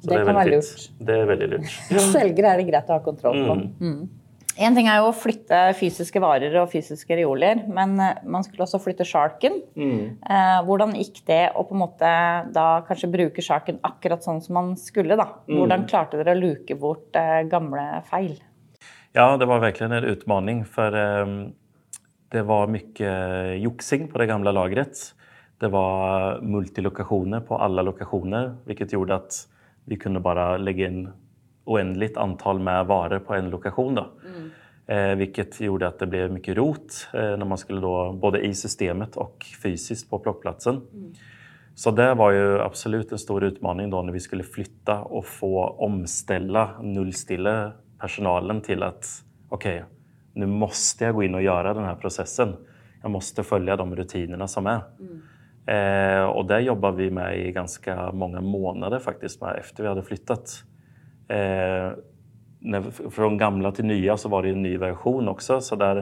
Så 0.00 0.10
det, 0.10 0.18
det 0.18 0.24
kan 0.24 0.34
vara 0.34 0.44
lurt. 0.44 0.64
Det 0.98 1.12
är 1.12 1.26
väldigt 1.26 1.50
lurt. 1.50 2.00
Säljare 2.00 2.52
är 2.52 2.56
det 2.56 2.62
grejt 2.62 2.82
att 2.82 2.88
ha 2.88 3.00
kontroll 3.00 3.46
på. 3.46 3.52
Mm. 3.52 3.74
Mm. 3.80 4.08
En 4.60 4.76
ting 4.76 4.86
är 4.86 5.02
ju 5.02 5.08
att 5.08 5.18
flytta 5.18 5.74
fysiska 5.74 6.20
varor 6.20 6.56
och 6.56 6.72
fysiska 6.72 7.16
reoler, 7.16 7.64
men 7.68 8.00
eh, 8.00 8.06
man 8.24 8.44
skulle 8.44 8.62
också 8.62 8.78
flytta 8.78 9.04
sharken. 9.04 9.52
Mm. 9.76 10.18
Eh, 10.30 10.96
gick 10.98 11.22
det 11.26 11.50
att 11.50 11.68
på 11.68 11.74
något 11.74 11.98
då 12.54 12.84
kanske 12.86 13.06
bruka 13.06 13.42
sharken 13.42 13.78
akkurat 13.80 14.22
som 14.22 14.40
man 14.48 14.76
skulle? 14.76 15.16
Då? 15.16 15.26
Mm. 15.48 15.70
Hur 15.70 15.88
klarade 15.88 16.24
ni 16.24 16.30
att 16.30 16.36
luka 16.36 16.74
bort 16.74 17.16
eh, 17.16 17.40
gamla 17.40 18.02
fel? 18.10 18.42
Ja, 19.12 19.36
det 19.36 19.46
var 19.46 19.58
verkligen 19.58 19.92
en 19.92 20.04
utmaning 20.04 20.64
för 20.64 20.92
eh, 20.92 21.48
det 22.28 22.42
var 22.42 22.66
mycket 22.66 23.12
joxing 23.60 24.08
på 24.08 24.18
det 24.18 24.26
gamla 24.26 24.52
lagret. 24.52 25.14
Det 25.58 25.68
var 25.68 26.40
multilokationer 26.40 27.40
på 27.40 27.58
alla 27.58 27.82
lokationer, 27.82 28.56
vilket 28.64 28.92
gjorde 28.92 29.14
att 29.14 29.48
vi 29.84 29.96
kunde 29.96 30.20
bara 30.20 30.56
lägga 30.56 30.86
in 30.86 31.10
oändligt 31.64 32.16
antal 32.16 32.58
med 32.58 32.86
varor 32.86 33.18
på 33.18 33.34
en 33.34 33.50
lokation. 33.50 33.94
Då. 33.94 34.06
Mm. 34.26 34.50
Eh, 34.86 35.16
vilket 35.16 35.60
gjorde 35.60 35.86
att 35.86 35.98
det 35.98 36.06
blev 36.06 36.32
mycket 36.32 36.56
rot 36.56 37.08
eh, 37.14 37.20
när 37.20 37.44
man 37.44 37.58
skulle 37.58 37.80
då, 37.80 38.12
både 38.12 38.40
i 38.40 38.54
systemet 38.54 39.16
och 39.16 39.46
fysiskt 39.62 40.10
på 40.10 40.18
plockplatsen. 40.18 40.74
Mm. 40.74 41.12
Så 41.74 41.90
det 41.90 42.14
var 42.14 42.30
ju 42.30 42.60
absolut 42.60 43.12
en 43.12 43.18
stor 43.18 43.44
utmaning 43.44 43.90
då 43.90 44.02
när 44.02 44.12
vi 44.12 44.20
skulle 44.20 44.44
flytta 44.44 45.02
och 45.02 45.26
få 45.26 45.64
omställa, 45.64 46.70
nullstilla 46.82 47.72
personalen 48.00 48.60
till 48.60 48.82
att 48.82 49.06
okej, 49.48 49.76
okay, 49.76 49.88
nu 50.32 50.46
måste 50.46 51.04
jag 51.04 51.14
gå 51.14 51.22
in 51.22 51.34
och 51.34 51.42
göra 51.42 51.74
den 51.74 51.84
här 51.84 51.94
processen. 51.94 52.56
Jag 53.02 53.10
måste 53.10 53.42
följa 53.42 53.76
de 53.76 53.96
rutinerna 53.96 54.48
som 54.48 54.66
är. 54.66 54.80
Mm. 55.00 55.22
Eh, 55.68 56.24
och 56.24 56.46
det 56.46 56.60
jobbar 56.60 56.92
vi 56.92 57.10
med 57.10 57.46
i 57.46 57.52
ganska 57.52 58.12
många 58.12 58.40
månader 58.40 58.98
faktiskt 58.98 59.40
med 59.40 59.56
efter 59.58 59.82
vi 59.82 59.88
hade 59.88 60.02
flyttat. 60.02 60.64
Eh, 61.28 61.92
när, 62.60 63.10
från 63.10 63.38
gamla 63.38 63.72
till 63.72 63.84
nya 63.84 64.16
så 64.16 64.28
var 64.28 64.42
det 64.42 64.48
en 64.48 64.62
ny 64.62 64.78
version 64.78 65.28
också 65.28 65.60
så 65.60 65.76
där, 65.76 65.94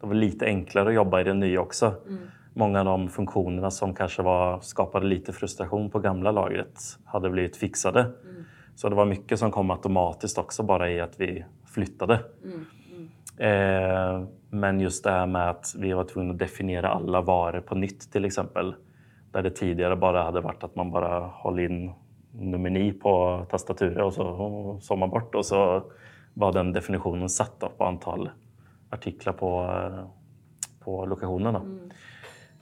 det 0.00 0.06
var 0.06 0.14
lite 0.14 0.46
enklare 0.46 0.88
att 0.88 0.94
jobba 0.94 1.20
i 1.20 1.24
den 1.24 1.40
nya 1.40 1.60
också. 1.60 1.94
Mm. 2.08 2.18
Många 2.54 2.78
av 2.78 2.84
de 2.84 3.08
funktionerna 3.08 3.70
som 3.70 3.94
kanske 3.94 4.22
var, 4.22 4.60
skapade 4.60 5.06
lite 5.06 5.32
frustration 5.32 5.90
på 5.90 5.98
gamla 5.98 6.30
lagret 6.30 6.78
hade 7.04 7.30
blivit 7.30 7.56
fixade. 7.56 8.00
Mm. 8.00 8.31
Så 8.74 8.88
det 8.88 8.94
var 8.94 9.04
mycket 9.04 9.38
som 9.38 9.50
kom 9.50 9.70
automatiskt 9.70 10.38
också 10.38 10.62
bara 10.62 10.90
i 10.90 11.00
att 11.00 11.20
vi 11.20 11.44
flyttade. 11.74 12.20
Mm, 12.44 12.64
mm. 12.96 13.08
Eh, 13.38 14.28
men 14.50 14.80
just 14.80 15.04
det 15.04 15.10
här 15.10 15.26
med 15.26 15.50
att 15.50 15.74
vi 15.78 15.92
var 15.92 16.04
tvungna 16.04 16.32
att 16.32 16.38
definiera 16.38 16.88
alla 16.88 17.20
varor 17.20 17.60
på 17.60 17.74
nytt 17.74 18.12
till 18.12 18.24
exempel. 18.24 18.74
Där 19.30 19.42
det 19.42 19.50
tidigare 19.50 19.96
bara 19.96 20.22
hade 20.22 20.40
varit 20.40 20.64
att 20.64 20.76
man 20.76 20.90
bara 20.90 21.20
håller 21.20 21.62
in 21.62 21.92
nummer 22.32 22.70
9 22.70 22.92
på 22.92 23.46
tastaturet 23.50 24.04
och 24.04 24.14
så 24.14 24.78
såg 24.82 25.10
bort 25.10 25.34
och 25.34 25.46
så 25.46 25.82
var 26.34 26.52
den 26.52 26.72
definitionen 26.72 27.28
satt 27.28 27.64
på 27.78 27.84
antal 27.84 28.30
artiklar 28.90 29.32
på, 29.32 29.62
eh, 29.62 30.04
på 30.84 31.06
lokationerna. 31.06 31.58
Mm. 31.58 31.90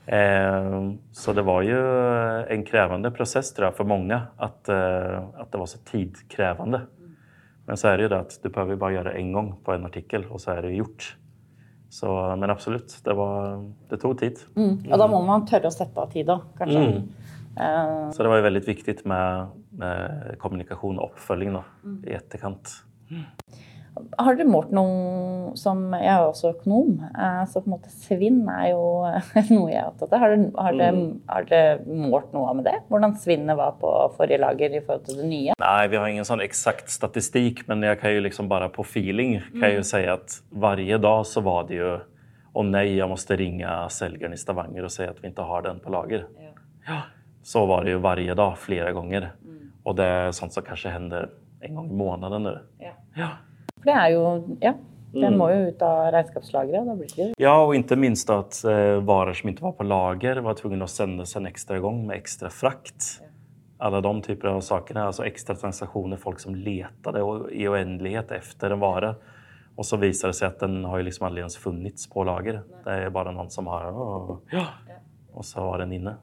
Eh, 0.05 0.91
så 1.11 1.33
det 1.33 1.41
var 1.41 1.61
ju 1.61 1.77
en 2.41 2.63
krävande 2.65 3.11
process 3.11 3.53
tror 3.53 3.65
jag, 3.65 3.75
för 3.75 3.83
många 3.83 4.21
att, 4.37 4.69
eh, 4.69 5.23
att 5.37 5.51
det 5.51 5.57
var 5.57 5.65
så 5.65 5.77
tidkrävande. 5.77 6.81
Men 7.65 7.77
så 7.77 7.87
är 7.87 7.97
det 7.97 8.03
ju 8.03 8.09
det 8.09 8.19
att 8.19 8.39
du 8.43 8.49
behöver 8.49 8.75
bara 8.75 8.91
göra 8.91 9.13
en 9.13 9.33
gång 9.33 9.55
på 9.63 9.71
en 9.71 9.85
artikel 9.85 10.25
och 10.25 10.41
så 10.41 10.51
är 10.51 10.61
det 10.61 10.71
gjort. 10.71 11.17
Så, 11.89 12.35
men 12.39 12.49
absolut, 12.49 13.01
det, 13.03 13.13
var, 13.13 13.71
det 13.89 13.97
tog 13.97 14.19
tid. 14.19 14.39
Mm. 14.55 14.91
Och 14.91 14.97
då 14.97 15.07
måste 15.07 15.27
man 15.27 15.45
törra 15.45 15.67
att 15.67 15.73
sätta 15.73 16.01
av 16.01 16.11
tid 16.11 16.25
då, 16.25 16.41
kanske. 16.57 16.77
Mm. 16.77 16.97
Uh... 16.97 18.11
Så 18.11 18.23
det 18.23 18.29
var 18.29 18.35
ju 18.35 18.41
väldigt 18.41 18.67
viktigt 18.67 19.05
med, 19.05 19.47
med 19.69 20.35
kommunikation 20.39 20.99
och 20.99 21.11
uppföljning 21.11 21.53
då, 21.53 21.63
mm. 21.83 22.03
i 22.07 22.11
efterkant. 22.11 22.69
Har 23.91 24.37
dere 24.39 24.47
målt 24.47 24.69
noe 24.71 25.51
som 25.59 25.81
Jeg 25.97 26.07
er 26.07 26.23
også 26.23 26.53
økonom, 26.53 27.01
så 27.51 27.59
på 27.59 27.67
en 27.67 27.73
måte 27.73 27.91
svinn 27.91 28.45
er 28.47 28.69
jo 28.71 28.83
noe 29.55 29.71
jeg 29.71 29.81
er 29.81 29.89
opptatt 29.89 30.13
av. 30.15 30.21
Har 30.23 30.35
dere, 30.35 30.51
har, 30.55 30.77
dere, 30.79 31.01
har 31.27 31.49
dere, 31.49 31.73
målt 31.85 32.31
noe 32.35 32.53
med 32.55 32.69
det? 32.69 32.77
Hvordan 32.87 33.17
svinnet 33.19 33.59
var 33.59 33.75
på 33.81 33.91
forrige 34.15 34.39
lager 34.39 34.77
i 34.77 34.83
forhold 34.85 35.09
til 35.09 35.19
det 35.19 35.27
nye? 35.27 35.57
Nej, 35.59 35.89
vi 35.91 35.99
har 35.99 36.07
ingen 36.07 36.27
sån 36.27 36.41
exakt 36.41 36.89
statistik, 36.89 37.67
men 37.67 37.83
jag 37.83 37.99
kan 37.99 38.13
ju 38.13 38.21
liksom 38.23 38.47
bara 38.47 38.69
på 38.69 38.87
feeling 38.87 39.39
kan 39.51 39.61
jag 39.61 39.69
ju 39.69 39.83
mm. 39.83 39.83
säga 39.83 40.13
att 40.13 40.43
varje 40.49 40.97
dag 40.97 41.27
så 41.27 41.41
var 41.41 41.67
det 41.67 41.73
ju 41.73 41.99
och 42.53 42.65
nej, 42.65 42.97
jag 42.97 43.09
måste 43.09 43.35
ringa 43.35 43.89
säljaren 43.89 44.33
i 44.33 44.37
Stavanger 44.37 44.83
och 44.83 44.91
säga 44.91 45.09
att 45.09 45.23
vi 45.23 45.27
inte 45.27 45.41
har 45.41 45.61
den 45.61 45.79
på 45.79 45.89
lager. 45.89 46.27
Ja. 46.39 46.49
ja. 46.87 47.01
Så 47.43 47.65
var 47.65 47.83
det 47.83 47.89
ju 47.89 47.97
varje 47.97 48.33
dag, 48.33 48.57
flera 48.57 48.91
gånger. 48.91 49.31
Mm. 49.43 49.71
Och 49.83 49.95
det 49.95 50.05
är 50.05 50.31
sånt 50.31 50.53
som 50.53 50.63
kanske 50.63 50.89
händer 50.89 51.29
en 51.59 51.75
gång 51.75 51.89
i 51.89 51.93
månaden 51.93 52.43
nu. 52.43 52.59
Ja. 52.77 52.91
ja. 53.15 53.27
For 53.83 53.85
det 53.85 53.91
är 53.91 54.09
ju, 54.09 54.41
ja, 54.59 54.73
den 55.13 55.23
mm. 55.23 55.37
må 55.37 55.51
ju 55.51 55.67
ut 55.67 55.81
av 55.81 56.11
blir 56.95 57.15
det. 57.15 57.33
Ja, 57.37 57.65
och 57.65 57.75
inte 57.75 57.95
minst 57.95 58.29
att 58.29 58.63
eh, 58.63 59.01
varor 59.01 59.33
som 59.33 59.49
inte 59.49 59.63
var 59.63 59.71
på 59.71 59.83
lager 59.83 60.37
var 60.37 60.53
tvungna 60.53 60.83
att 60.83 60.89
sändas 60.89 61.35
en 61.35 61.45
extra 61.45 61.79
gång 61.79 62.07
med 62.07 62.17
extra 62.17 62.49
frakt. 62.49 63.21
Alla 63.77 64.01
de 64.01 64.21
typer 64.21 64.47
av 64.47 64.61
saker, 64.61 64.95
alltså 64.95 65.25
extra 65.25 65.55
transaktioner, 65.55 66.17
folk 66.17 66.39
som 66.39 66.55
letade 66.55 67.19
i 67.51 67.67
oändlighet 67.67 68.31
efter 68.31 68.71
en 68.71 68.79
vara. 68.79 69.15
Och 69.75 69.85
så 69.85 69.97
visar 69.97 70.27
det 70.27 70.33
sig 70.33 70.47
att 70.47 70.59
den 70.59 70.85
har 70.85 70.97
ju 70.97 71.03
liksom 71.03 71.25
aldrig 71.25 71.41
ens 71.41 71.57
funnits 71.57 72.09
på 72.09 72.23
lager. 72.23 72.61
Det 72.83 72.91
är 72.91 73.09
bara 73.09 73.31
någon 73.31 73.49
som 73.49 73.67
har... 73.67 73.91
Åh, 73.91 74.37
ja. 74.51 74.65
Och 75.33 75.45
så 75.45 75.61
var 75.61 75.77
den 75.77 75.91
inne. 75.91 76.15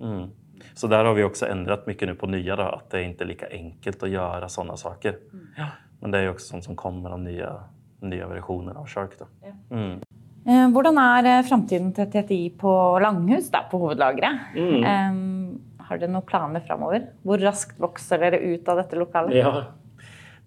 Mm. 0.00 0.30
Så 0.74 0.86
där 0.86 1.04
har 1.04 1.14
vi 1.14 1.24
också 1.24 1.46
ändrat 1.46 1.86
mycket 1.86 2.08
nu 2.08 2.14
på 2.14 2.26
nya, 2.26 2.56
då, 2.56 2.62
att 2.62 2.90
det 2.90 2.98
är 2.98 3.02
inte 3.02 3.24
lika 3.24 3.48
enkelt 3.50 4.02
att 4.02 4.10
göra 4.10 4.48
sådana 4.48 4.76
saker. 4.76 5.18
Mm. 5.32 5.46
Ja. 5.56 5.66
Men 6.00 6.10
det 6.10 6.18
är 6.18 6.30
också 6.30 6.46
sånt 6.46 6.64
som 6.64 6.76
kommer 6.76 7.10
de 7.10 7.24
nya, 7.24 7.52
nya 8.00 8.26
versionerna 8.26 8.80
av 8.80 8.86
Shark. 8.86 9.18
Då. 9.18 9.26
Ja. 9.42 9.76
Mm. 9.76 10.00
Eh, 10.48 10.68
Hvordan 10.72 10.98
er 10.98 11.42
framtiden 11.44 11.90
til 11.92 12.06
TTI 12.12 12.42
på 12.60 12.70
Langhus, 13.02 13.50
da, 13.50 13.64
på 13.70 13.80
hovedlageret? 13.82 14.54
Mm. 14.56 14.84
Um, 14.84 15.82
har 15.88 15.98
dere 16.00 16.12
noen 16.12 16.24
planer 16.28 16.64
framover? 16.64 17.10
Hvor 17.24 17.42
raskt 17.42 17.80
vokser 17.80 18.22
dere 18.22 18.38
ut 18.40 18.68
av 18.68 18.80
dette 18.80 18.96
lokalet? 18.96 19.36
Ja. 19.36 19.64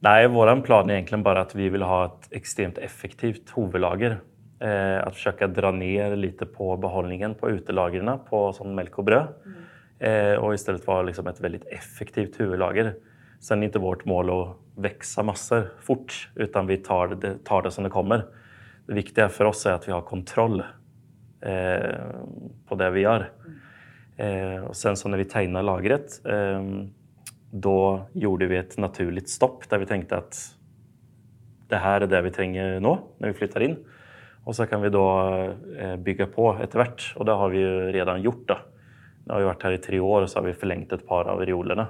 Nej, 0.01 0.27
vår 0.27 0.61
plan 0.61 0.89
är 0.89 0.93
egentligen 0.93 1.23
bara 1.23 1.41
att 1.41 1.55
vi 1.55 1.69
vill 1.69 1.81
ha 1.81 2.05
ett 2.05 2.27
extremt 2.31 2.77
effektivt 2.77 3.51
huvudlager. 3.55 4.17
Eh, 4.59 5.07
att 5.07 5.13
försöka 5.13 5.47
dra 5.47 5.71
ner 5.71 6.15
lite 6.15 6.45
på 6.45 6.77
behållningen 6.77 7.35
på 7.35 7.49
utelagren 7.49 8.19
på 8.29 8.53
som 8.53 8.75
mjölk 8.75 8.97
och 8.97 9.03
bröd. 9.03 9.27
Mm. 9.45 10.33
Eh, 10.33 10.39
och 10.39 10.53
istället 10.53 10.87
vara 10.87 11.01
liksom 11.01 11.27
ett 11.27 11.39
väldigt 11.39 11.65
effektivt 11.65 12.39
huvudlager. 12.39 12.93
Sen 13.41 13.63
är 13.63 13.65
inte 13.65 13.79
vårt 13.79 14.05
mål 14.05 14.29
att 14.29 14.57
växa 14.75 15.23
massor 15.23 15.69
fort, 15.79 16.29
utan 16.35 16.67
vi 16.67 16.77
tar 16.77 17.07
det, 17.07 17.43
tar 17.43 17.61
det 17.61 17.71
som 17.71 17.83
det 17.83 17.89
kommer. 17.89 18.25
Det 18.85 18.93
viktiga 18.93 19.29
för 19.29 19.45
oss 19.45 19.65
är 19.65 19.71
att 19.71 19.87
vi 19.87 19.91
har 19.91 20.01
kontroll 20.01 20.63
eh, 21.41 21.95
på 22.67 22.75
det 22.75 22.89
vi 22.89 22.99
gör. 22.99 23.31
Eh, 24.17 24.63
och 24.63 24.75
sen 24.75 24.97
så 24.97 25.09
när 25.09 25.17
vi 25.17 25.25
tegnade 25.25 25.65
lagret 25.65 26.25
eh, 26.25 26.61
då 27.51 28.05
gjorde 28.13 28.47
vi 28.47 28.57
ett 28.57 28.77
naturligt 28.77 29.29
stopp 29.29 29.69
där 29.69 29.77
vi 29.77 29.85
tänkte 29.85 30.17
att 30.17 30.55
det 31.67 31.77
här 31.77 32.01
är 32.01 32.07
det 32.07 32.21
vi 32.21 32.31
tränger 32.31 32.79
nå 32.79 32.99
när 33.17 33.27
vi 33.27 33.33
flyttar 33.33 33.61
in. 33.61 33.77
Och 34.43 34.55
så 34.55 34.65
kan 34.65 34.81
vi 34.81 34.89
då 34.89 35.33
eh, 35.79 35.95
bygga 35.95 36.25
på 36.25 36.57
efterhvert 36.63 37.13
och 37.15 37.25
det 37.25 37.31
har 37.31 37.49
vi 37.49 37.57
ju 37.57 37.91
redan 37.91 38.21
gjort. 38.21 38.47
Då. 38.47 38.57
Nu 39.25 39.33
har 39.33 39.39
vi 39.39 39.45
varit 39.45 39.63
här 39.63 39.71
i 39.71 39.77
tre 39.77 39.99
år 39.99 40.21
och 40.21 40.29
så 40.29 40.39
har 40.39 40.45
vi 40.45 40.53
förlängt 40.53 40.91
ett 40.91 41.07
par 41.07 41.25
av 41.25 41.45
riolerna. 41.45 41.87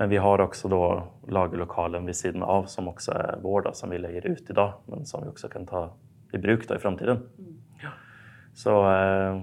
Men 0.00 0.08
vi 0.08 0.16
har 0.16 0.40
också 0.40 0.68
då 0.68 1.02
lagerlokalen 1.28 2.06
vid 2.06 2.16
sidan 2.16 2.42
av 2.42 2.64
som 2.64 2.88
också 2.88 3.12
är 3.12 3.38
vår 3.42 3.62
då, 3.62 3.72
som 3.72 3.90
vi 3.90 3.98
lägger 3.98 4.26
ut 4.26 4.50
idag 4.50 4.72
men 4.86 5.06
som 5.06 5.22
vi 5.22 5.28
också 5.28 5.48
kan 5.48 5.66
ta 5.66 5.92
i 6.32 6.38
bruk 6.38 6.68
då 6.68 6.74
i 6.74 6.78
framtiden. 6.78 7.28
Ja. 7.82 7.88
Så 8.54 8.92
eh, 8.92 9.40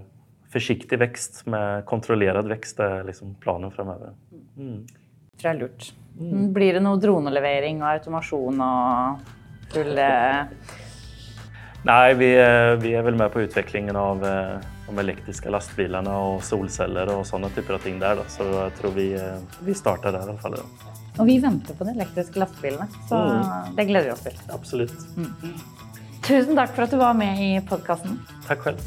försiktig 0.52 1.00
växt 1.00 1.46
med 1.46 1.86
kontrollerad 1.86 2.48
växt 2.48 2.80
är 2.80 3.04
liksom 3.04 3.36
planen 3.36 3.72
framöver. 3.72 4.14
Mm. 4.58 4.86
Det 5.32 5.38
tror 5.42 5.54
jag 5.54 5.56
är 5.56 5.60
lurt. 5.60 5.94
Mm. 6.20 6.54
Blir 6.54 6.74
det 6.74 6.80
någon 6.80 7.00
dronelevering 7.00 7.84
och 7.84 7.90
automation 7.90 8.62
och 8.62 9.20
full... 9.74 9.98
Nej, 11.84 12.14
vi 12.14 12.36
är, 12.36 12.76
vi 12.76 12.94
är 12.94 13.02
väl 13.02 13.16
med 13.16 13.34
på 13.34 13.42
utvecklingen 13.42 13.96
av 13.96 14.26
eh, 14.26 14.58
de 14.88 15.00
elektriska 15.00 15.50
lastbilarna 15.50 16.18
och 16.18 16.44
solceller 16.44 17.16
och 17.18 17.28
sådana 17.28 17.50
typer 17.50 17.74
av 17.74 17.78
ting 17.80 18.00
där. 18.00 18.16
Då. 18.16 18.22
Så 18.28 18.44
jag 18.44 18.76
tror 18.76 18.92
vi, 18.92 19.14
eh, 19.14 19.22
vi 19.60 19.74
startar 19.74 20.12
där 20.12 20.20
i 20.20 20.24
alla 20.24 20.38
fall. 20.38 20.52
Då. 20.52 20.64
Och 21.22 21.28
vi 21.28 21.40
väntar 21.40 21.74
på 21.74 21.84
de 21.84 21.90
elektriska 21.90 22.40
lastbilarna, 22.40 22.88
så 23.10 23.16
mm. 23.16 23.46
det 23.76 23.86
gläder 23.86 24.06
vi 24.06 24.12
oss 24.12 24.20
till. 24.20 24.40
Absolut. 24.48 24.94
Mm. 25.18 25.34
Tusen 26.28 26.56
tack 26.56 26.76
för 26.76 26.84
att 26.84 26.92
du 26.92 26.98
var 26.98 27.14
med 27.14 27.58
i 27.58 27.68
podcasten. 27.68 28.20
Tack 28.48 28.60
själv. 28.60 28.78